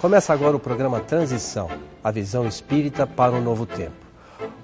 [0.00, 1.68] Começa agora o programa Transição,
[2.02, 3.92] a visão espírita para um novo tempo.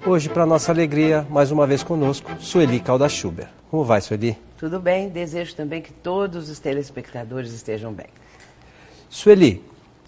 [0.06, 3.46] Hoje, para nossa alegria, mais uma vez conosco, Sueli Calda-Schuber.
[3.70, 4.38] Como vai, Sueli?
[4.56, 8.06] Tudo bem, desejo também que todos os telespectadores estejam bem.
[9.10, 9.62] Sueli,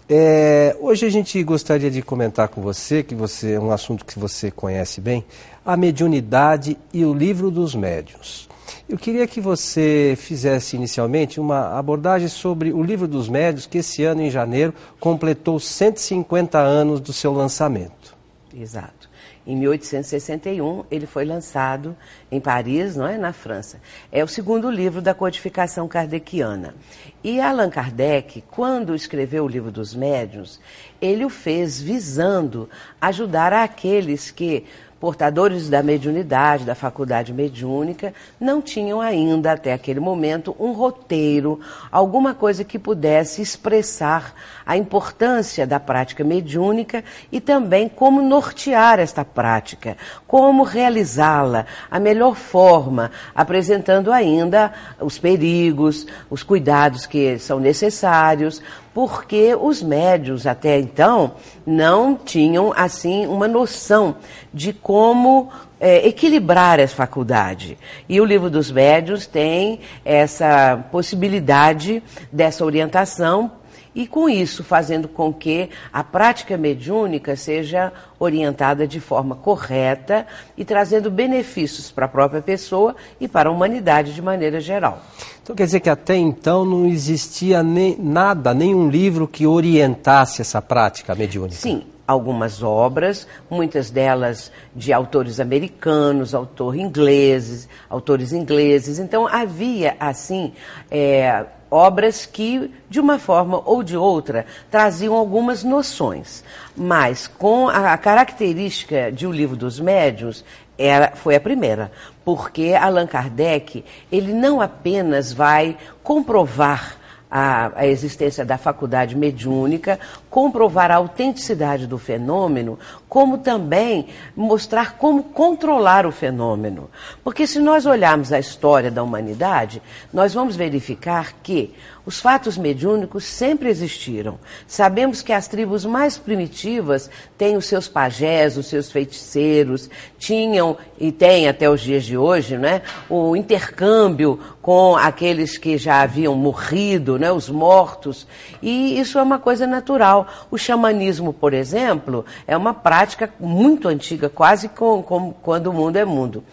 [0.09, 4.17] é, hoje a gente gostaria de comentar com você, que você é um assunto que
[4.17, 5.23] você conhece bem,
[5.63, 8.49] a mediunidade e o livro dos médiuns.
[8.89, 14.03] Eu queria que você fizesse inicialmente uma abordagem sobre o Livro dos Médios, que esse
[14.03, 18.17] ano, em janeiro, completou 150 anos do seu lançamento.
[18.51, 19.07] Exato.
[19.45, 21.95] Em 1861, ele foi lançado
[22.31, 23.79] em Paris, não é, na França.
[24.11, 26.75] É o segundo livro da codificação kardeciana.
[27.21, 30.59] E Allan Kardec, quando escreveu o Livro dos Médiuns,
[31.01, 32.69] ele o fez visando
[33.01, 34.65] ajudar aqueles que
[34.99, 42.33] portadores da mediunidade, da faculdade mediúnica, não tinham ainda, até aquele momento, um roteiro, alguma
[42.33, 44.33] coisa que pudesse expressar
[44.65, 49.95] a importância da prática mediúnica e também como nortear esta prática,
[50.27, 58.61] como realizá-la, a melhor forma, apresentando ainda os perigos, os cuidados que são necessários,
[58.93, 61.33] porque os médios até então
[61.65, 64.15] não tinham assim uma noção
[64.53, 67.77] de como é, equilibrar essa faculdade.
[68.07, 73.58] E o livro dos médios tem essa possibilidade dessa orientação
[73.93, 80.63] e com isso fazendo com que a prática mediúnica seja orientada de forma correta e
[80.63, 85.01] trazendo benefícios para a própria pessoa e para a humanidade de maneira geral.
[85.41, 90.61] Então quer dizer que até então não existia nem, nada, nenhum livro que orientasse essa
[90.61, 91.59] prática mediúnica?
[91.59, 98.99] Sim, algumas obras, muitas delas de autores americanos, autores ingleses, autores ingleses.
[98.99, 100.53] Então havia assim
[100.89, 106.43] é, obras que, de uma forma ou de outra, traziam algumas noções.
[106.75, 110.43] Mas com a, característica de O Livro dos Médios,
[110.77, 111.91] era, foi a primeira,
[112.23, 116.97] porque Allan Kardec, ele não apenas vai comprovar
[117.29, 119.99] a, a, existência da faculdade mediúnica,
[120.29, 126.89] comprovar a autenticidade do fenômeno, como também mostrar como controlar o fenômeno.
[127.23, 129.81] Porque se nós olharmos a história da humanidade,
[130.13, 131.73] nós vamos verificar que
[132.05, 134.39] os fatos mediúnicos sempre existiram.
[134.67, 137.07] Sabemos que as tribos mais primitivas
[137.37, 142.57] têm os seus pajés, os seus feiticeiros, tinham e têm até os dias de hoje,
[142.57, 148.25] né, o intercâmbio com aqueles que já haviam morrido, né, os mortos.
[148.61, 150.18] E isso é uma coisa natural.
[150.49, 155.97] O xamanismo, por exemplo, é uma prática muito antiga, quase como com, quando o mundo
[155.97, 156.43] é mundo.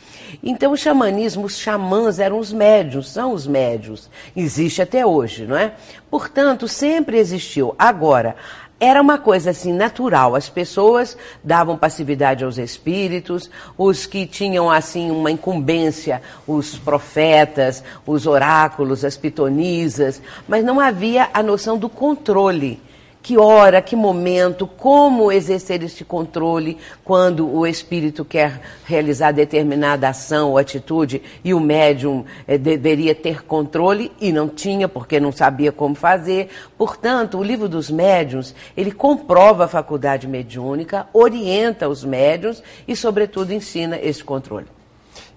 [0.42, 4.10] Então, o xamanismo, os xamãs eram os médios, são os médios.
[4.34, 5.72] Existe até hoje, não é?
[6.10, 7.74] Portanto, sempre existiu.
[7.78, 8.36] Agora,
[8.78, 10.34] era uma coisa assim natural.
[10.34, 18.26] As pessoas davam passividade aos espíritos, os que tinham assim uma incumbência, os profetas, os
[18.26, 22.80] oráculos, as pitonisas, mas não havia a noção do controle
[23.26, 30.50] que hora, que momento, como exercer este controle quando o espírito quer realizar determinada ação
[30.50, 35.72] ou atitude e o médium eh, deveria ter controle e não tinha porque não sabia
[35.72, 36.50] como fazer.
[36.78, 43.52] Portanto, o livro dos médiuns, ele comprova a faculdade mediúnica, orienta os médiuns e, sobretudo,
[43.52, 44.66] ensina esse controle.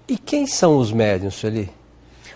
[0.06, 1.68] E quem são os médiuns, Sueli?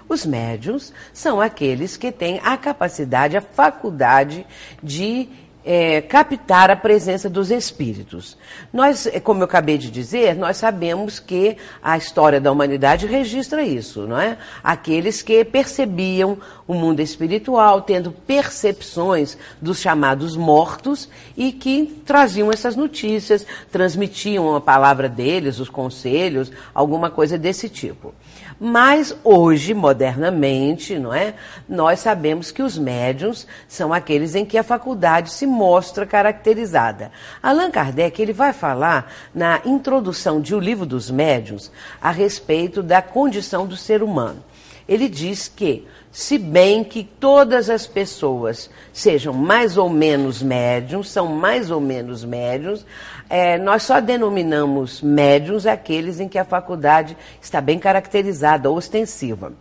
[0.09, 4.47] Os médiuns são aqueles que têm a capacidade, a faculdade
[4.82, 5.28] de
[5.64, 8.36] é, captar a presença dos espíritos.
[8.72, 13.62] Nós, é, como eu acabei de dizer, nós sabemos que a história da humanidade registra
[13.62, 14.36] isso, não é?
[14.62, 22.76] Aqueles que percebiam o mundo espiritual, tendo percepções dos chamados mortos e que traziam essas
[22.76, 28.14] notícias, transmitiam a palavra deles, os conselhos, alguma coisa desse tipo.
[28.58, 31.34] Mas hoje, modernamente, não é?
[31.68, 37.10] Nós sabemos que os médiums são aqueles em que a faculdade se mostra caracterizada.
[37.42, 41.70] Allan Kardec ele vai falar na introdução de O Livro dos Médiuns
[42.00, 44.42] a respeito da condição do ser humano.
[44.88, 51.26] Ele diz que se bem que todas as pessoas sejam mais ou menos médiums, são
[51.26, 52.87] mais ou menos médiums,
[53.28, 59.55] é, nós só denominamos médiums aqueles em que a faculdade está bem caracterizada, ostensiva.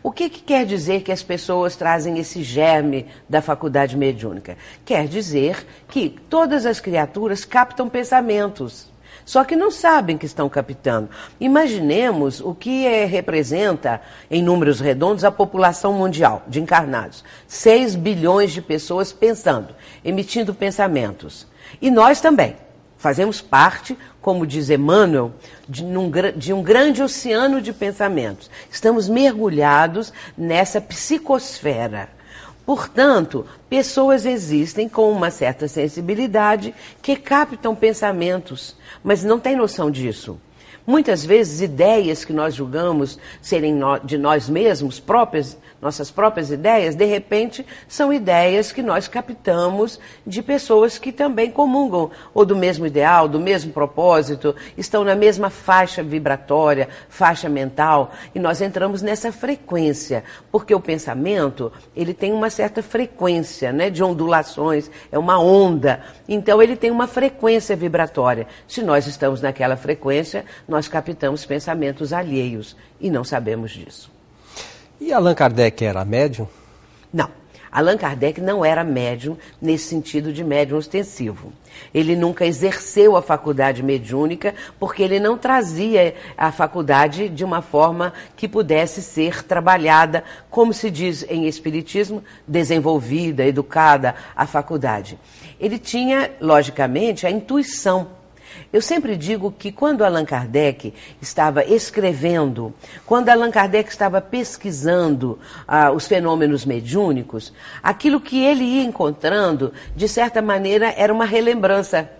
[0.00, 4.56] O que, que, quer dizer que as pessoas trazem esse germe da faculdade mediúnica?
[4.84, 8.88] Quer dizer que todas as criaturas captam pensamentos
[9.26, 11.10] só que não sabem que estão captando.
[11.40, 14.00] Imaginemos o que é, representa,
[14.30, 19.74] em números redondos, a população mundial de encarnados: 6 bilhões de pessoas pensando,
[20.04, 21.46] emitindo pensamentos.
[21.82, 22.56] E nós também.
[22.98, 25.32] Fazemos parte, como diz Emmanuel,
[25.68, 28.50] de, num, de um grande oceano de pensamentos.
[28.70, 32.15] Estamos mergulhados nessa psicosfera.
[32.66, 38.74] Portanto, pessoas existem com uma certa sensibilidade que captam pensamentos,
[39.04, 40.40] mas não têm noção disso.
[40.84, 47.04] Muitas vezes, ideias que nós julgamos serem de nós mesmos, próprias, nossas próprias ideias, de
[47.04, 53.28] repente são ideias que nós captamos de pessoas que também comungam, ou do mesmo ideal,
[53.28, 60.24] do mesmo propósito, estão na mesma faixa vibratória, faixa mental, e nós entramos nessa frequência,
[60.50, 66.62] porque o pensamento, ele tem uma certa frequência, né, de ondulações, é uma onda, então
[66.62, 68.46] ele tem uma frequência vibratória.
[68.66, 74.15] Se nós estamos naquela frequência, nós captamos pensamentos alheios e não sabemos disso.
[75.00, 76.48] E Allan Kardec era médium?
[77.12, 77.28] Não.
[77.70, 81.52] Allan Kardec não era médium nesse sentido de médium ostensivo.
[81.92, 88.14] Ele nunca exerceu a faculdade mediúnica porque ele não trazia a faculdade de uma forma
[88.34, 95.18] que pudesse ser trabalhada, como se diz em Espiritismo, desenvolvida, educada a faculdade.
[95.60, 98.15] Ele tinha, logicamente, a intuição
[98.72, 102.74] eu sempre digo que quando Allan Kardec estava escrevendo,
[103.04, 110.08] quando Allan Kardec estava pesquisando ah, os fenômenos mediúnicos, aquilo que ele ia encontrando, de
[110.08, 112.10] certa maneira, era uma relembrança.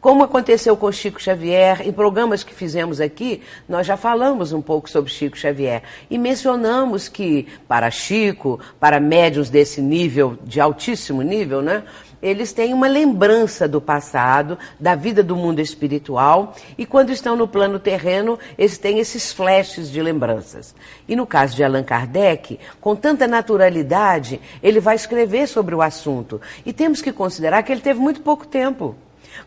[0.00, 4.88] Como aconteceu com Chico Xavier, em programas que fizemos aqui, nós já falamos um pouco
[4.88, 11.60] sobre Chico Xavier e mencionamos que para Chico, para médios desse nível, de altíssimo nível,
[11.60, 11.82] né?
[12.22, 17.48] Eles têm uma lembrança do passado, da vida do mundo espiritual, e quando estão no
[17.48, 20.74] plano terreno, eles têm esses flashes de lembranças.
[21.08, 26.40] E no caso de Allan Kardec, com tanta naturalidade, ele vai escrever sobre o assunto.
[26.64, 28.94] E temos que considerar que ele teve muito pouco tempo.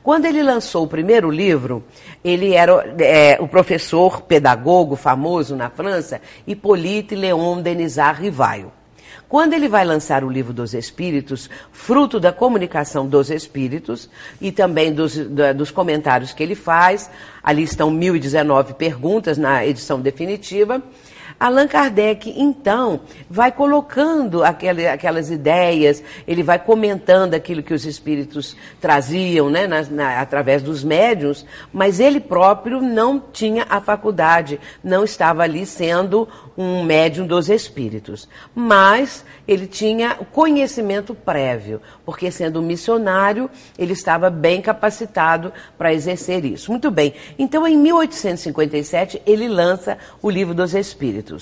[0.01, 1.83] Quando ele lançou o primeiro livro,
[2.23, 8.71] ele era é, o professor pedagogo famoso na França, Hippolyte Léon Denisard Rivaio.
[9.33, 14.07] Quando ele vai lançar o livro dos Espíritos, fruto da comunicação dos Espíritos
[14.39, 15.17] e também dos,
[15.55, 17.09] dos comentários que ele faz,
[17.41, 20.83] ali estão 1019 perguntas na edição definitiva.
[21.39, 29.49] Allan Kardec, então, vai colocando aquelas ideias, ele vai comentando aquilo que os espíritos traziam,
[29.49, 35.43] né, na, na, através dos médiuns, mas ele próprio não tinha a faculdade, não estava
[35.43, 36.27] ali sendo
[36.57, 38.27] um médium dos espíritos.
[38.53, 46.71] Mas ele tinha conhecimento prévio, porque sendo missionário, ele estava bem capacitado para exercer isso.
[46.71, 47.13] Muito bem.
[47.37, 51.32] Então, em 1857, ele lança o Livro dos Espíritos.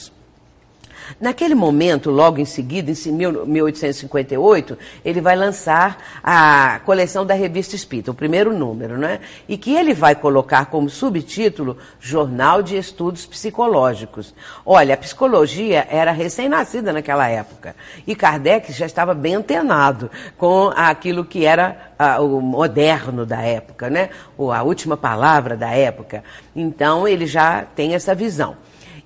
[1.20, 8.12] Naquele momento, logo em seguida, em 1858, ele vai lançar a coleção da Revista Espírita,
[8.12, 9.20] o primeiro número, né?
[9.48, 14.34] E que ele vai colocar como subtítulo Jornal de Estudos Psicológicos.
[14.66, 17.76] Olha, a psicologia era recém-nascida naquela época.
[18.06, 24.10] E Kardec já estava bem antenado com aquilo que era o moderno da época, né?
[24.38, 26.24] a última palavra da época.
[26.56, 28.56] Então, ele já tem essa visão.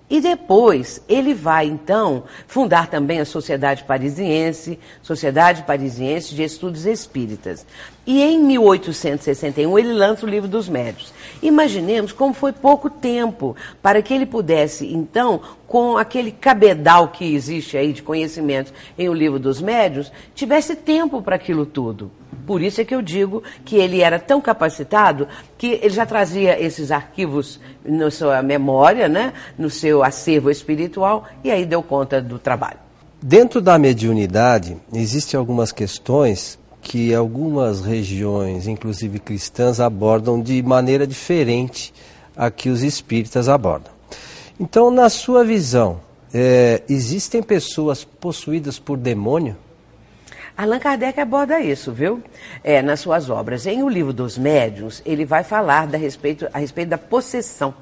[0.07, 7.65] E depois ele vai, então, fundar também a Sociedade Parisiense, Sociedade Parisiense de Estudos Espíritas.
[8.05, 11.11] E em 1861 ele lança o Livro dos Médios.
[11.41, 17.75] Imaginemos como foi pouco tempo para que ele pudesse, então, com aquele cabedal que existe
[17.75, 22.11] aí de conhecimentos em O Livro dos Médios, tivesse tempo para aquilo tudo.
[22.45, 25.27] Por isso é que eu digo que ele era tão capacitado
[25.57, 31.51] que ele já trazia esses arquivos na sua memória, né, no seu acervo espiritual, e
[31.51, 32.79] aí deu conta do trabalho.
[33.21, 41.91] Dentro da mediunidade, existem algumas questões que algumas regiões, inclusive cristãs, abordam de maneira diferente
[42.37, 43.91] a que os espíritas abordam.
[44.59, 45.99] Então, na sua visão,
[46.33, 49.57] é, existem pessoas possuídas por demônio?
[50.57, 52.23] Allan Kardec aborda isso, viu?
[52.63, 53.65] É, nas suas obras.
[53.67, 57.73] Em O Livro dos Médiuns, ele vai falar da respeito, a respeito da possessão.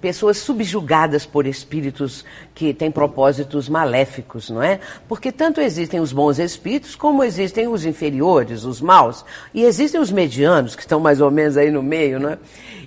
[0.00, 4.80] pessoas subjugadas por espíritos que têm propósitos maléficos, não é?
[5.08, 10.10] Porque tanto existem os bons espíritos como existem os inferiores, os maus, e existem os
[10.10, 12.38] medianos que estão mais ou menos aí no meio, não é?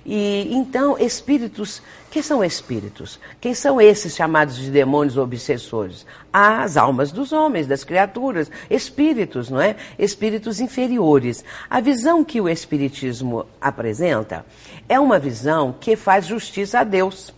[0.04, 3.18] E então espíritos que são espíritos?
[3.40, 6.04] Quem são esses chamados de demônios obsessores?
[6.30, 9.76] As almas dos homens, das criaturas, espíritos, não é?
[9.98, 11.21] Espíritos inferiores.
[11.68, 14.44] A visão que o Espiritismo apresenta
[14.88, 17.32] é uma visão que faz justiça a Deus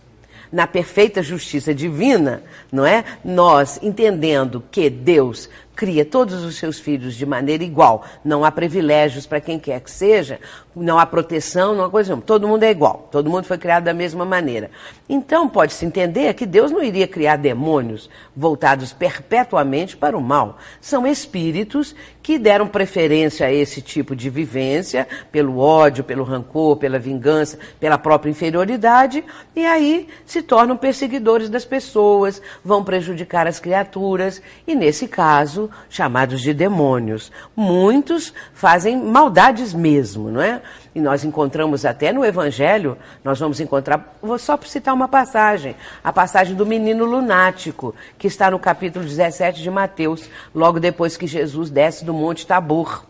[0.51, 3.03] na perfeita justiça divina, não é?
[3.23, 9.25] Nós entendendo que Deus cria todos os seus filhos de maneira igual, não há privilégios
[9.25, 10.39] para quem quer que seja,
[10.75, 12.25] não há proteção, não há coisa nenhuma.
[12.25, 14.69] Todo mundo é igual, todo mundo foi criado da mesma maneira.
[15.07, 20.57] Então pode-se entender que Deus não iria criar demônios voltados perpetuamente para o mal.
[20.81, 26.97] São espíritos que deram preferência a esse tipo de vivência, pelo ódio, pelo rancor, pela
[26.97, 29.23] vingança, pela própria inferioridade,
[29.55, 36.41] e aí se tornam perseguidores das pessoas, vão prejudicar as criaturas, e nesse caso, chamados
[36.41, 37.31] de demônios.
[37.55, 40.61] Muitos fazem maldades mesmo, não é?
[40.93, 46.13] E nós encontramos até no Evangelho, nós vamos encontrar, vou só citar uma passagem, a
[46.13, 51.69] passagem do menino lunático, que está no capítulo 17 de Mateus, logo depois que Jesus
[51.69, 53.05] desce do Monte Tabor.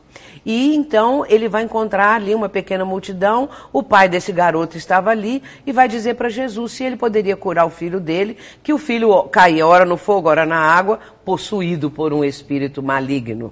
[0.46, 5.42] E então ele vai encontrar ali uma pequena multidão, o pai desse garoto estava ali
[5.66, 9.24] e vai dizer para Jesus se ele poderia curar o filho dele, que o filho
[9.24, 13.52] caía ora no fogo, ora na água, possuído por um espírito maligno.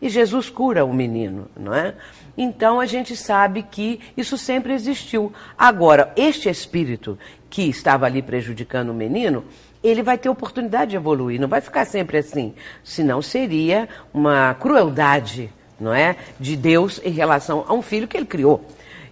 [0.00, 1.94] E Jesus cura o menino, não é?
[2.36, 5.32] Então a gente sabe que isso sempre existiu.
[5.58, 7.18] Agora, este espírito
[7.50, 9.42] que estava ali prejudicando o menino,
[9.82, 12.54] ele vai ter oportunidade de evoluir, não vai ficar sempre assim.
[12.84, 16.16] Senão seria uma crueldade, não é?
[16.38, 18.64] De Deus em relação a um filho que ele criou.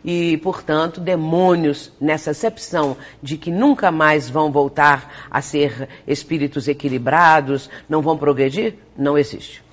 [0.04, 7.68] E, portanto, demônios nessa acepção de que nunca mais vão voltar a ser espíritos equilibrados,
[7.88, 9.64] não vão progredir, não existe.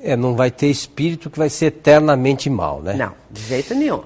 [0.00, 2.94] É, não vai ter espírito que vai ser eternamente mal, né?
[2.94, 4.02] Não, de jeito nenhum.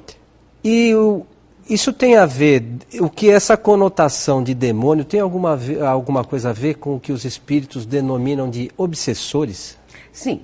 [0.65, 1.27] E o,
[1.69, 2.65] isso tem a ver,
[2.99, 7.13] o que essa conotação de demônio tem alguma, alguma coisa a ver com o que
[7.13, 9.77] os espíritos denominam de obsessores?
[10.11, 10.41] Sim.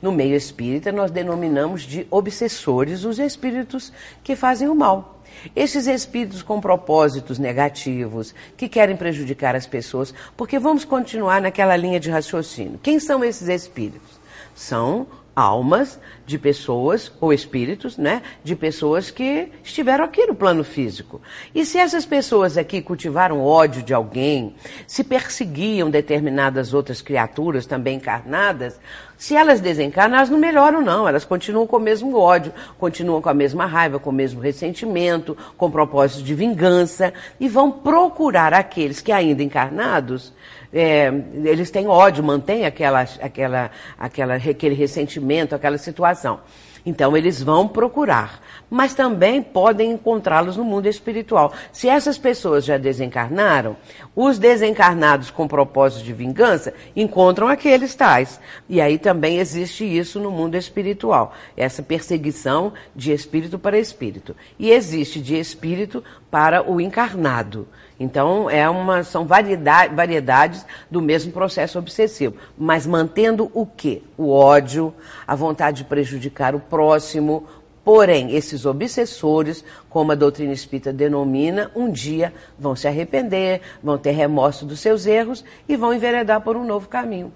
[0.00, 3.92] No meio espírita, nós denominamos de obsessores os espíritos
[4.22, 5.22] que fazem o mal.
[5.54, 12.00] Esses espíritos com propósitos negativos, que querem prejudicar as pessoas, porque vamos continuar naquela linha
[12.00, 12.78] de raciocínio.
[12.82, 14.20] Quem são esses espíritos?
[14.54, 18.22] São almas de pessoas, ou espíritos, né?
[18.44, 21.20] De pessoas que estiveram aqui no plano físico.
[21.54, 24.54] E se essas pessoas aqui cultivaram ódio de alguém,
[24.86, 28.78] se perseguiam determinadas outras criaturas também encarnadas,
[29.16, 31.06] se elas desencarnam, elas não melhoram, não.
[31.06, 35.36] Elas continuam com o mesmo ódio, continuam com a mesma raiva, com o mesmo ressentimento,
[35.58, 40.32] com propósito de vingança, e vão procurar aqueles que ainda encarnados
[40.72, 41.12] é,
[41.44, 46.40] eles têm ódio, mantêm aquela, aquela, aquela, aquele ressentimento, aquela situação.
[46.84, 51.52] Então eles vão procurar, mas também podem encontrá-los no mundo espiritual.
[51.72, 53.76] Se essas pessoas já desencarnaram,
[54.16, 58.40] os desencarnados com propósito de vingança encontram aqueles tais.
[58.68, 64.34] E aí também existe isso no mundo espiritual, essa perseguição de espírito para espírito.
[64.58, 67.68] E existe de espírito para o encarnado.
[68.00, 74.02] Então, é uma, são variedade, variedades do mesmo processo obsessivo, mas mantendo o quê?
[74.16, 74.94] O ódio,
[75.26, 77.44] a vontade de prejudicar o próximo.
[77.84, 84.12] Porém, esses obsessores, como a doutrina espírita denomina, um dia vão se arrepender, vão ter
[84.12, 87.30] remorso dos seus erros e vão enveredar por um novo caminho.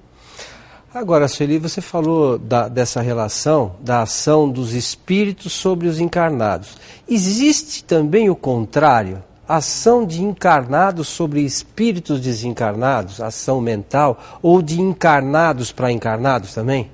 [0.94, 6.76] Agora, Sueli, você falou da, dessa relação da ação dos espíritos sobre os encarnados.
[7.06, 9.22] Existe também o contrário?
[9.48, 16.90] Ação de encarnados sobre espíritos desencarnados, ação mental, ou de encarnados para encarnados também?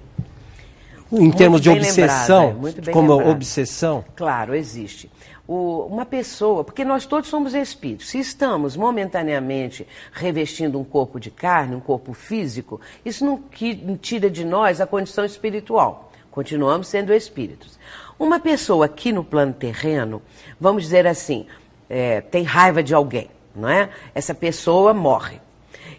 [1.12, 3.30] Em muito termos de obsessão, lembrado, como lembrado.
[3.30, 4.04] obsessão?
[4.14, 5.10] Claro, existe.
[5.46, 11.28] O, uma pessoa, porque nós todos somos espíritos, se estamos momentaneamente revestindo um corpo de
[11.28, 13.42] carne, um corpo físico, isso não
[14.00, 16.12] tira de nós a condição espiritual.
[16.30, 17.76] Continuamos sendo espíritos.
[18.16, 20.22] Uma pessoa aqui no plano terreno,
[20.60, 21.46] vamos dizer assim,
[21.90, 23.90] é, tem raiva de alguém, não é?
[24.14, 25.40] Essa pessoa morre.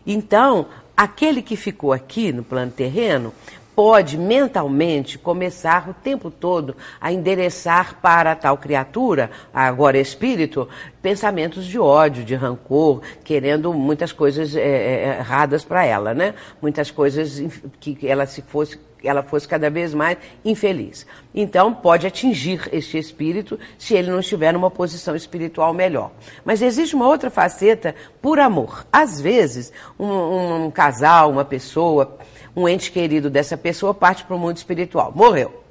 [0.08, 3.34] Então, aquele que ficou aqui no plano terreno
[3.82, 10.70] pode mentalmente começar o tempo todo a endereçar para tal criatura, agora espírito,
[11.02, 16.36] pensamentos de ódio, de rancor, querendo muitas coisas é, erradas para ela, né?
[16.62, 17.42] Muitas coisas
[17.80, 21.08] que ela se fosse ela fosse cada vez mais infeliz.
[21.34, 26.12] Então, pode atingir este espírito se ele não estiver numa posição espiritual melhor.
[26.46, 28.86] Mas existe uma outra faceta por amor.
[28.94, 32.16] Às vezes, um, um casal, uma pessoa,
[32.56, 35.12] um ente querido dessa pessoa parte para o mundo espiritual.
[35.16, 35.64] Morreu,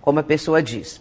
[0.00, 1.00] como a pessoa diz.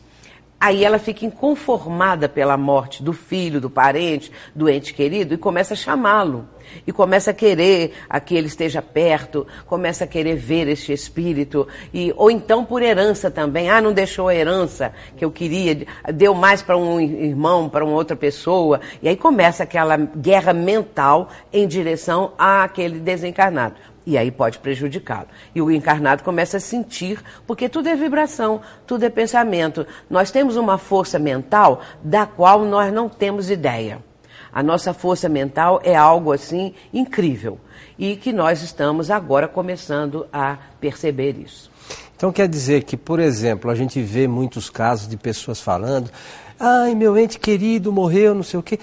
[0.60, 5.75] Aí ela fica inconformada pela morte do filho, do parente, do ente querido e começa
[5.75, 6.48] a chamá-lo.
[6.86, 11.67] E começa a querer a que ele esteja perto, começa a querer ver este espírito.
[11.94, 13.70] E, ou então por herança também.
[13.70, 17.94] Ah, não deixou a herança que eu queria, deu mais para um irmão, para uma
[17.94, 18.82] outra pessoa.
[19.00, 23.75] E aí começa aquela guerra mental em direção àquele desencarnado
[24.08, 25.28] e aí pode prejudicá-lo.
[25.54, 29.86] E o encarnado começa a sentir, porque tudo é vibração, tudo é pensamento.
[30.10, 34.00] Nós temos uma força mental da qual nós não temos ideia.
[34.54, 37.60] A nossa força mental é algo assim incrível
[38.00, 41.70] e que nós estamos agora começando a perceber isso.
[42.16, 46.10] Então quer dizer que, por exemplo, a gente vê muitos casos de pessoas falando:
[46.58, 48.80] "Ai, meu ente querido morreu, não sei o quê".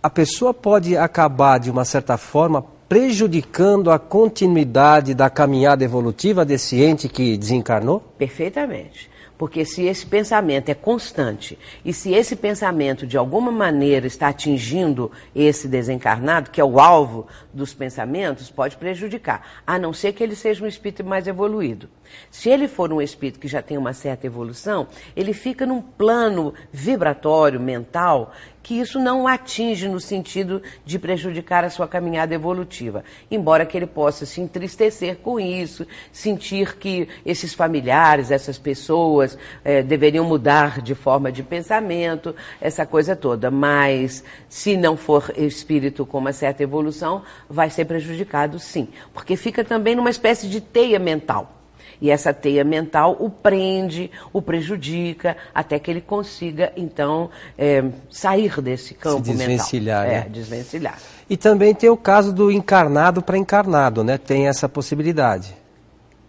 [0.00, 6.80] A pessoa pode acabar de uma certa forma prejudicando a continuidade da caminhada evolutiva desse
[6.80, 7.98] ente que desencarnou?
[8.16, 9.10] Perfeitamente.
[9.36, 15.10] Porque se esse pensamento é constante e se esse pensamento de alguma maneira está atingindo
[15.34, 20.36] esse desencarnado, que é o alvo dos pensamentos, pode prejudicar, a não ser que ele
[20.36, 21.88] seja um espírito mais evoluído.
[22.30, 24.86] Se ele for um espírito que já tem uma certa evolução,
[25.16, 28.32] ele fica num plano vibratório, mental,
[28.64, 33.04] que isso não atinge no sentido de prejudicar a sua caminhada evolutiva.
[33.30, 39.82] Embora que ele possa se entristecer com isso, sentir que esses familiares, essas pessoas eh,
[39.82, 43.50] deveriam mudar de forma de pensamento, essa coisa toda.
[43.50, 48.88] Mas se não for espírito com uma certa evolução, vai ser prejudicado sim.
[49.12, 51.53] Porque fica também numa espécie de teia mental.
[52.00, 58.60] E essa teia mental o prende, o prejudica, até que ele consiga, então, é, sair
[58.60, 60.20] desse campo Se desvencilhar, mental.
[60.20, 60.26] Né?
[60.26, 60.98] É, desvencilhar.
[61.28, 64.18] E também tem o caso do encarnado para encarnado, né?
[64.18, 65.54] Tem essa possibilidade.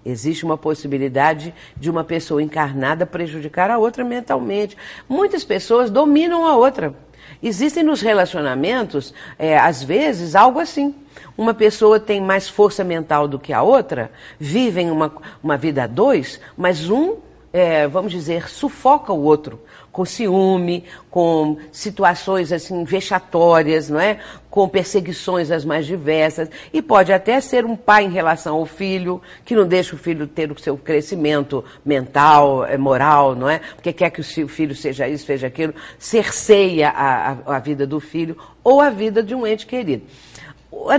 [0.05, 4.77] Existe uma possibilidade de uma pessoa encarnada prejudicar a outra mentalmente.
[5.09, 6.93] Muitas pessoas dominam a outra.
[7.41, 10.95] Existem nos relacionamentos, é, às vezes, algo assim.
[11.37, 15.11] Uma pessoa tem mais força mental do que a outra, vivem uma,
[15.43, 17.17] uma vida a dois, mas um,
[17.51, 19.59] é, vamos dizer, sufoca o outro
[19.95, 24.19] com ciúme, com situações assim vexatórias, não é?
[24.49, 29.21] Com perseguições as mais diversas e pode até ser um pai em relação ao filho
[29.45, 33.61] que não deixa o filho ter o seu crescimento mental, é, moral, não é?
[33.73, 38.01] Porque quer que o filho seja isso, seja aquilo, cerceia a, a, a vida do
[38.01, 40.03] filho ou a vida de um ente querido.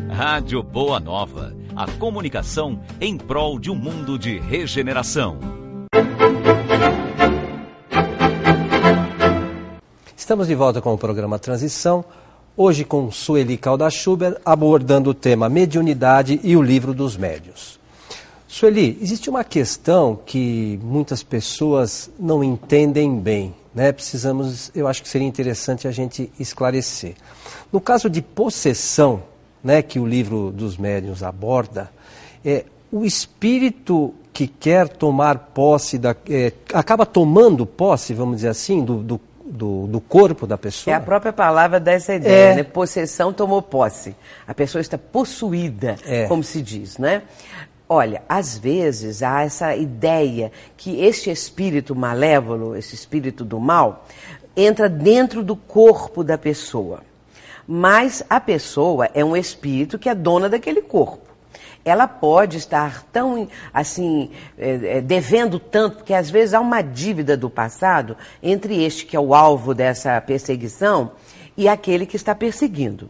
[0.09, 5.39] Rádio Boa Nova, a comunicação em prol de um mundo de regeneração.
[10.17, 12.03] Estamos de volta com o programa Transição,
[12.57, 17.79] hoje com Sueli Calda-Schuber, abordando o tema mediunidade e o livro dos médios.
[18.47, 23.91] Sueli, existe uma questão que muitas pessoas não entendem bem, né?
[23.91, 27.13] Precisamos, eu acho que seria interessante a gente esclarecer.
[27.71, 29.21] No caso de possessão,
[29.63, 31.91] né, que o livro dos médiuns aborda,
[32.43, 38.83] é o espírito que quer tomar posse, da, é, acaba tomando posse, vamos dizer assim,
[38.83, 40.93] do, do, do, do, corpo da pessoa?
[40.93, 42.55] É a própria palavra dessa ideia, é.
[42.55, 42.63] né?
[42.63, 44.15] Possessão tomou posse.
[44.47, 46.25] A pessoa está possuída, é.
[46.27, 47.23] como se diz, né?
[47.89, 54.05] Olha, às vezes há essa ideia que este espírito malévolo, esse espírito do mal,
[54.55, 57.01] entra dentro do corpo da pessoa.
[57.65, 61.26] Mas a pessoa é um espírito que é dona daquele corpo
[61.89, 67.37] ela pode estar tão, assim, é, é, devendo tanto, porque às vezes há uma dívida
[67.37, 71.11] do passado entre este que é o alvo dessa perseguição
[71.55, 73.09] e aquele que está perseguindo.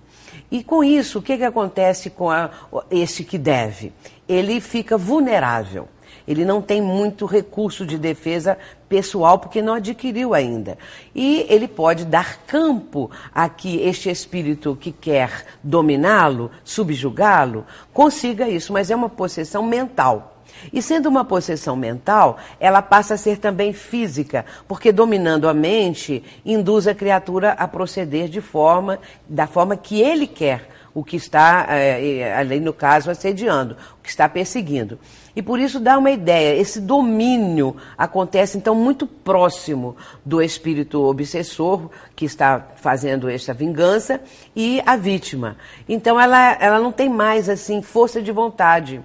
[0.50, 2.50] E com isso, o que, que acontece com a,
[2.90, 3.92] esse que deve?
[4.28, 5.88] Ele fica vulnerável.
[6.28, 8.58] Ele não tem muito recurso de defesa
[8.90, 10.78] pessoal porque não adquiriu ainda.
[11.16, 18.74] E ele pode dar campo a que este espírito que quer dominá-lo, subjugá-lo, consiga isso,
[18.74, 20.34] mas é uma possessão mental.
[20.74, 26.24] E sendo uma possessão mental, ela passa a ser também física, porque dominando a mente,
[26.46, 31.68] induz a criatura a proceder de forma, da forma que ele quer, o que está,
[31.70, 34.98] é, ali no caso, assediando, o que está perseguindo.
[35.36, 41.92] E por isso dá uma ideia, esse domínio acontece então muito próximo do espírito obsessor
[42.16, 44.20] que está fazendo esta vingança
[44.56, 45.56] e a vítima.
[45.88, 49.00] Então ela, ela não tem mais assim força de vontade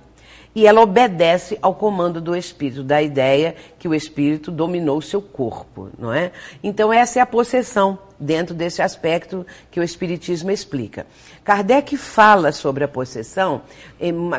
[0.54, 5.22] e ela obedece ao comando do espírito, da ideia que o espírito dominou o seu
[5.22, 6.30] corpo, não é?
[6.62, 11.06] Então essa é a possessão dentro desse aspecto que o espiritismo explica.
[11.42, 13.62] Kardec fala sobre a possessão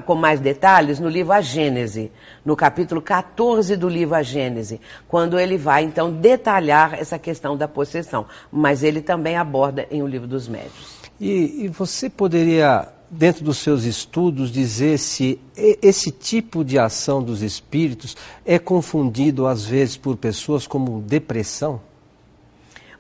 [0.06, 2.12] com mais detalhes no livro A Gênese,
[2.46, 7.68] no capítulo 14 do livro A Gênese, quando ele vai então detalhar essa questão da
[7.68, 11.02] possessão, mas ele também aborda em O Livro dos Médios.
[11.20, 17.42] E, e você poderia dentro dos seus estudos, dizer se esse tipo de ação dos
[17.42, 21.80] espíritos é confundido, às vezes, por pessoas como depressão?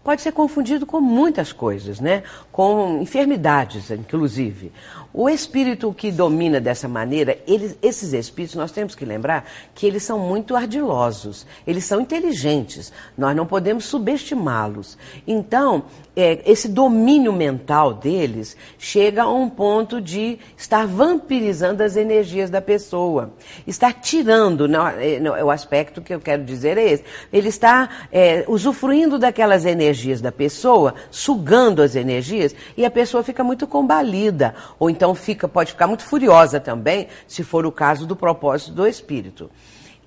[0.04, 2.24] Pode ser confundido com muitas coisas, né?
[2.52, 4.72] Com enfermidades, inclusive.
[5.14, 10.02] O espírito que domina dessa maneira, eles, esses espíritos, nós temos que lembrar que eles
[10.02, 14.98] são muito ardilosos, eles são inteligentes, nós não podemos subestimá-los.
[15.28, 15.84] Então,
[16.16, 22.62] é, esse domínio mental deles chega a um ponto de estar vampirizando as energias da
[22.62, 23.34] pessoa,
[23.68, 27.50] estar tirando, não, é, não, é o aspecto que eu quero dizer é esse, ele
[27.50, 33.68] está é, usufruindo daquelas energias da pessoa, sugando as energias, e a pessoa fica muito
[33.68, 38.16] combalida, ou então então fica, pode ficar muito furiosa também, se for o caso do
[38.16, 39.52] propósito do espírito.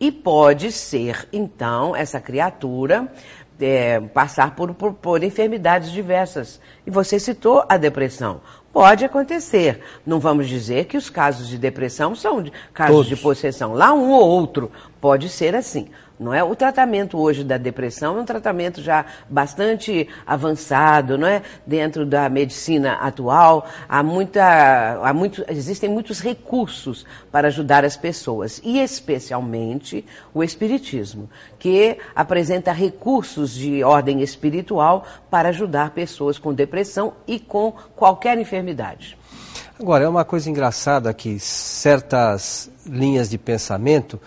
[0.00, 3.06] E pode ser, então, essa criatura
[3.60, 6.58] é, passar por, por, por enfermidades diversas.
[6.86, 8.40] E você citou a depressão.
[8.72, 9.82] Pode acontecer.
[10.06, 13.08] Não vamos dizer que os casos de depressão são casos Todos.
[13.08, 13.74] de possessão.
[13.74, 15.88] Lá um ou outro pode ser assim.
[16.18, 16.42] Não é?
[16.42, 21.42] O tratamento hoje da depressão é um tratamento já bastante avançado, não é?
[21.66, 28.60] Dentro da medicina atual, há muita, há muito, existem muitos recursos para ajudar as pessoas,
[28.64, 37.12] e especialmente o espiritismo, que apresenta recursos de ordem espiritual para ajudar pessoas com depressão
[37.26, 39.18] e com qualquer enfermidade.
[39.78, 44.18] Agora, é uma coisa engraçada que certas linhas de pensamento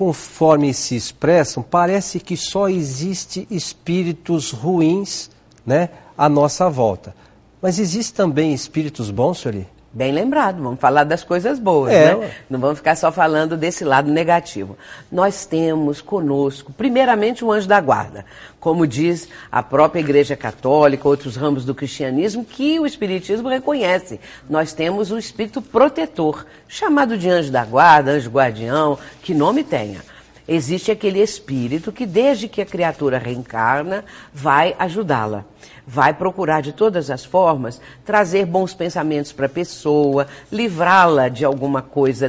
[0.00, 5.30] conforme se expressam, parece que só existe espíritos ruins
[5.66, 7.14] né, à nossa volta.
[7.60, 9.66] Mas existe também espíritos bons, senhor?
[9.92, 12.30] Bem lembrado, vamos falar das coisas boas, é, né?
[12.48, 14.78] Não vamos ficar só falando desse lado negativo.
[15.10, 18.24] Nós temos conosco, primeiramente, o anjo da guarda,
[18.60, 24.20] como diz a própria Igreja Católica, outros ramos do cristianismo, que o Espiritismo reconhece.
[24.48, 30.02] Nós temos o espírito protetor, chamado de anjo da guarda, anjo guardião, que nome tenha
[30.50, 35.44] existe aquele espírito que, desde que a criatura reencarna, vai ajudá-la.
[35.86, 41.82] Vai procurar de todas as formas trazer bons pensamentos para a pessoa, livrá-la de alguma
[41.82, 42.28] coisa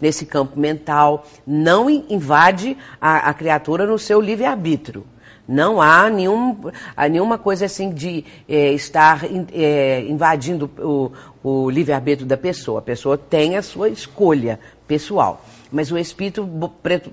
[0.00, 1.26] nesse campo mental.
[1.44, 5.04] Não invade a, a criatura no seu livre-arbítrio.
[5.48, 6.56] Não há, nenhum,
[7.10, 11.10] nenhuma coisa assim de é, estar é, invadindo o,
[11.42, 12.78] o livre-arbítrio da pessoa.
[12.78, 15.42] A pessoa tem a sua escolha pessoal.
[15.70, 16.48] Mas o espírito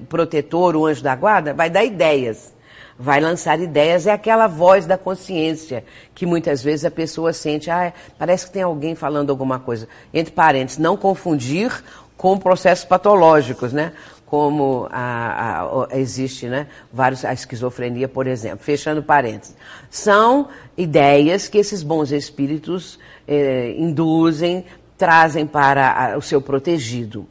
[0.07, 2.53] protetor, o anjo da guarda, vai dar ideias.
[2.97, 7.91] Vai lançar ideias, é aquela voz da consciência que muitas vezes a pessoa sente, ah,
[8.17, 9.85] parece que tem alguém falando alguma coisa.
[10.13, 11.83] Entre parênteses, não confundir
[12.15, 13.91] com processos patológicos, né?
[14.25, 16.67] Como a, a, existe, né?
[16.91, 18.59] Vários, a esquizofrenia, por exemplo.
[18.59, 19.55] Fechando parênteses.
[19.89, 24.65] São ideias que esses bons espíritos eh, induzem,
[24.97, 27.27] trazem para a, o seu protegido.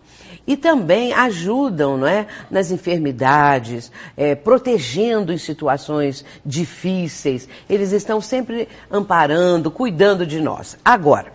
[0.46, 7.48] E também ajudam não é, nas enfermidades, é, protegendo em situações difíceis.
[7.68, 10.76] Eles estão sempre amparando, cuidando de nós.
[10.85, 11.33] Agora,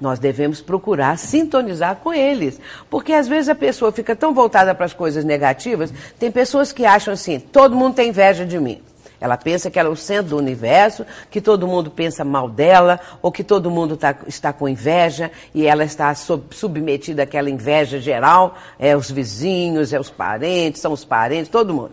[0.00, 2.60] nós devemos procurar sintonizar com eles.
[2.90, 6.84] Porque às vezes a pessoa fica tão voltada para as coisas negativas, tem pessoas que
[6.84, 8.82] acham assim: todo mundo tem inveja de mim.
[9.24, 13.00] Ela pensa que ela é o centro do universo, que todo mundo pensa mal dela,
[13.22, 17.98] ou que todo mundo tá, está com inveja e ela está sub, submetida àquela inveja
[17.98, 21.92] geral, é os vizinhos, é os parentes, são os parentes, todo mundo.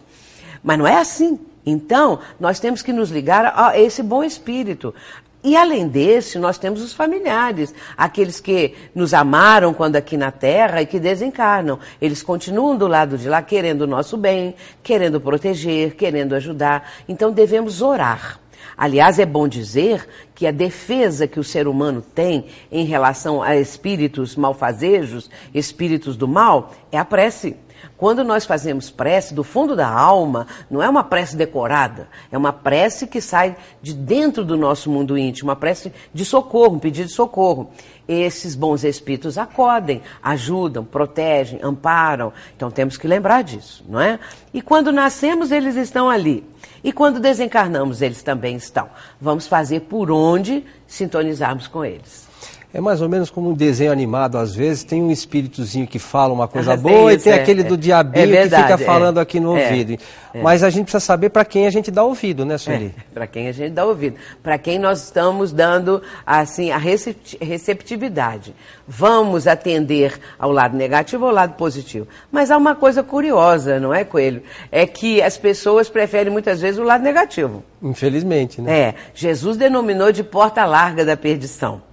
[0.62, 1.39] Mas não é assim.
[1.65, 4.94] Então, nós temos que nos ligar a esse bom espírito.
[5.43, 10.84] E além desse, nós temos os familiares, aqueles que nos amaram quando aqui na Terra
[10.84, 11.80] e que desencarnam.
[11.99, 16.91] Eles continuam do lado de lá querendo o nosso bem, querendo proteger, querendo ajudar.
[17.10, 18.39] Então devemos orar.
[18.77, 23.56] Aliás, é bom dizer que a defesa que o ser humano tem em relação a
[23.56, 27.56] espíritos malfazejos, espíritos do mal, é a prece.
[28.02, 32.52] Quando nós fazemos prece do fundo da alma, não é uma prece decorada, é uma
[32.52, 37.10] prece que sai de dentro do nosso mundo íntimo, uma prece de socorro, um pedido
[37.10, 37.70] de socorro.
[38.08, 42.34] Esses bons espíritos acodem, ajudam, protegem, amparam.
[42.58, 44.20] Então temos que lembrar disso, não é?
[44.52, 46.44] E quando nascemos, eles estão ali.
[46.84, 48.90] E quando desencarnamos, eles também estão.
[49.22, 52.31] Vamos fazer por onde sintonizarmos com eles.
[52.73, 56.34] É mais ou menos como um desenho animado, às vezes, tem um espíritozinho que fala
[56.34, 59.19] uma coisa boa isso, e tem é, aquele do diabinho é verdade, que fica falando
[59.19, 60.01] é, aqui no é, ouvido.
[60.34, 60.41] É.
[60.41, 62.95] Mas a gente precisa saber para quem a gente dá ouvido, né, Sueli?
[62.97, 64.15] É, para quem a gente dá ouvido.
[64.41, 68.55] Para quem nós estamos dando, assim, a receptividade.
[68.88, 72.07] Vamos atender ao lado negativo ou ao lado positivo.
[72.31, 74.43] Mas há uma coisa curiosa, não é, Coelho?
[74.71, 77.65] É que as pessoas preferem muitas vezes o lado negativo.
[77.84, 78.79] Infelizmente, né?
[78.79, 78.95] É.
[79.13, 81.90] Jesus denominou de porta larga da perdição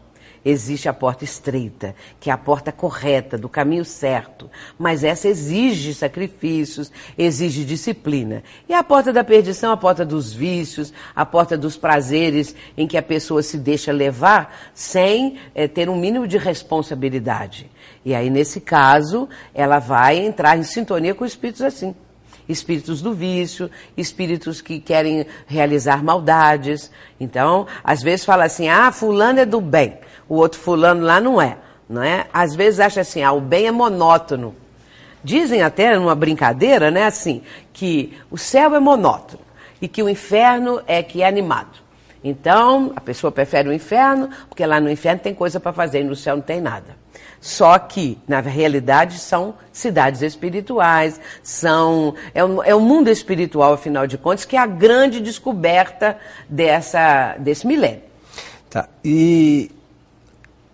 [0.50, 4.50] existe a porta estreita, que é a porta correta, do caminho certo.
[4.78, 8.42] Mas essa exige sacrifícios, exige disciplina.
[8.68, 12.96] E a porta da perdição, a porta dos vícios, a porta dos prazeres, em que
[12.96, 17.70] a pessoa se deixa levar sem é, ter um mínimo de responsabilidade.
[18.04, 21.94] E aí, nesse caso, ela vai entrar em sintonia com espíritos assim
[22.48, 26.90] espíritos do vício, espíritos que querem realizar maldades.
[27.20, 31.40] Então, às vezes fala assim: ah, fulano é do bem o outro fulano lá não
[31.40, 31.56] é,
[31.88, 32.26] não é?
[32.32, 34.54] Às vezes acha assim, ah, o bem é monótono.
[35.24, 39.42] Dizem até numa brincadeira, né, assim, que o céu é monótono
[39.80, 41.78] e que o inferno é que é animado.
[42.22, 46.04] Então, a pessoa prefere o inferno, porque lá no inferno tem coisa para fazer e
[46.04, 46.96] no céu não tem nada.
[47.40, 54.06] Só que, na realidade, são cidades espirituais, são é o, é o mundo espiritual, afinal
[54.06, 58.02] de contas, que é a grande descoberta dessa, desse milênio.
[58.68, 58.88] Tá.
[59.04, 59.70] E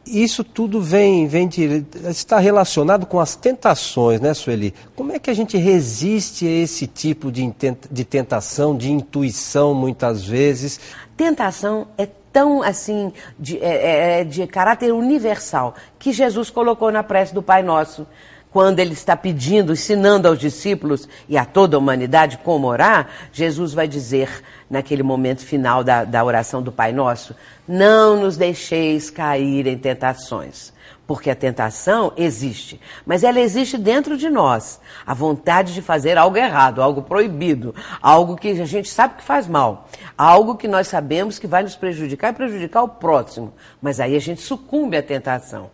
[0.06, 4.74] isso tudo vem, vem de, está relacionado com as tentações, né, Sueli?
[4.94, 7.52] Como é que a gente resiste a esse tipo de,
[7.90, 10.80] de tentação, de intuição, muitas vezes?
[11.16, 17.04] Tentação é tão assim, de, é, é, é de caráter universal, que Jesus colocou na
[17.04, 18.04] prece do Pai Nosso
[18.54, 23.74] quando ele está pedindo, ensinando aos discípulos e a toda a humanidade como orar, Jesus
[23.74, 24.30] vai dizer
[24.70, 27.34] naquele momento final da, da oração do Pai Nosso:
[27.66, 30.72] Não nos deixeis cair em tentações.
[31.04, 34.80] Porque a tentação existe, mas ela existe dentro de nós.
[35.04, 39.48] A vontade de fazer algo errado, algo proibido, algo que a gente sabe que faz
[39.48, 43.52] mal, algo que nós sabemos que vai nos prejudicar e prejudicar o próximo.
[43.82, 45.70] Mas aí a gente sucumbe à tentação.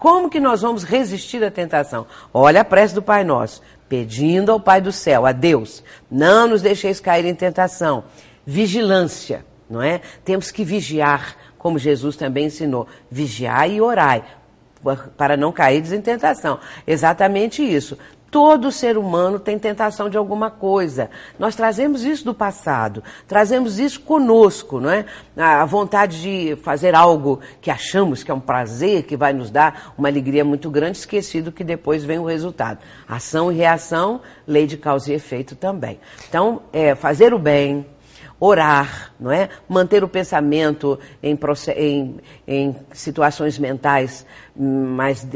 [0.00, 2.06] Como que nós vamos resistir à tentação?
[2.32, 6.62] Olha a prece do Pai Nosso, pedindo ao Pai do céu, a Deus, não nos
[6.62, 8.04] deixeis cair em tentação.
[8.46, 10.00] Vigilância, não é?
[10.24, 14.24] Temos que vigiar, como Jesus também ensinou, vigiar e orai,
[15.18, 16.58] para não cair em tentação.
[16.86, 17.98] Exatamente isso.
[18.30, 21.10] Todo ser humano tem tentação de alguma coisa.
[21.38, 25.04] Nós trazemos isso do passado, trazemos isso conosco, não é?
[25.36, 29.92] A vontade de fazer algo que achamos que é um prazer, que vai nos dar
[29.98, 32.78] uma alegria muito grande, esquecido que depois vem o resultado.
[33.08, 35.98] Ação e reação, lei de causa e efeito também.
[36.28, 37.84] Então, é, fazer o bem,
[38.40, 39.50] orar, não é?
[39.68, 41.38] Manter o pensamento em,
[41.76, 42.16] em,
[42.48, 44.24] em situações mentais
[44.56, 45.26] mais,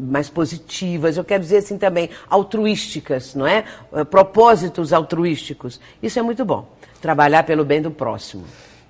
[0.00, 3.64] mais positivas, eu quero dizer assim também, altruísticas, não é?
[3.92, 5.80] Eh, propósitos altruísticos.
[6.00, 6.68] Isso é muito bom.
[7.02, 8.44] Trabalhar pelo bem do próximo.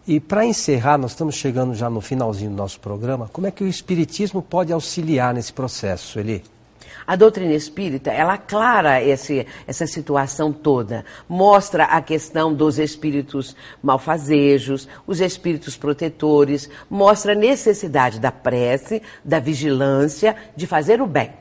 [0.07, 3.29] E para encerrar, nós estamos chegando já no finalzinho do nosso programa.
[3.33, 6.42] Como é que o Espiritismo pode auxiliar nesse processo, Eli?
[7.11, 14.87] A doutrina espírita, ela aclara esse, essa situação toda, mostra a questão dos espíritos malfazejos,
[15.09, 21.33] os espíritos protetores, mostra a necessidade da prece, da vigilância, de fazer o bem.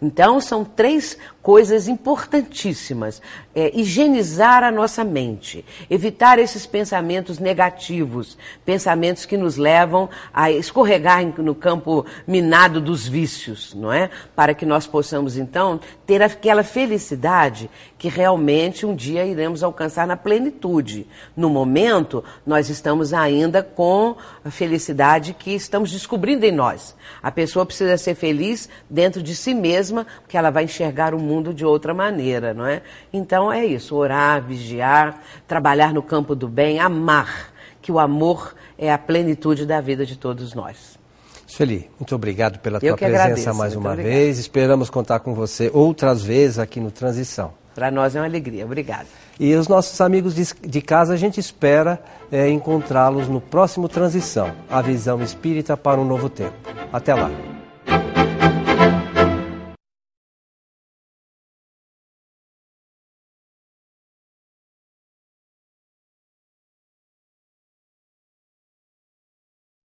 [0.00, 3.22] Então, são três coisas importantíssimas.
[3.54, 11.24] É, higienizar a nossa mente, evitar esses pensamentos negativos, pensamentos que nos levam a escorregar
[11.40, 14.10] no campo minado dos vícios, não é?
[14.36, 20.16] Para que nós possamos, então, ter aquela felicidade que realmente um dia iremos alcançar na
[20.16, 21.06] plenitude.
[21.36, 26.94] No momento, nós estamos ainda com a felicidade que estamos descobrindo em nós.
[27.20, 31.54] A pessoa precisa ser feliz dentro de si mesma, porque ela vai enxergar o mundo
[31.54, 32.82] de outra maneira, não é?
[33.12, 38.92] Então é isso, orar, vigiar, trabalhar no campo do bem, amar, que o amor é
[38.92, 40.98] a plenitude da vida de todos nós.
[41.46, 44.12] Sueli, muito obrigado pela Eu tua presença agradeço, mais uma obrigado.
[44.12, 44.38] vez.
[44.38, 47.52] Esperamos contar com você outras vezes aqui no Transição.
[47.74, 48.66] Para nós é uma alegria.
[48.66, 49.06] Obrigada.
[49.40, 54.52] E os nossos amigos de, de casa, a gente espera é, encontrá-los no próximo Transição,
[54.68, 56.54] a visão espírita para um novo tempo.
[56.92, 57.30] Até lá.